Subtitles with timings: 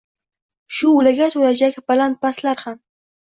[0.77, 2.81] Shu’laga to’lajak baland-pastlar ham.